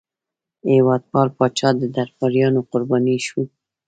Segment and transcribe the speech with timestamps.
[0.73, 3.41] هېوادپال پاچا د درباریانو قرباني شو.